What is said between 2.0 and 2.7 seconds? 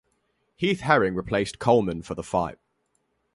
for the fight.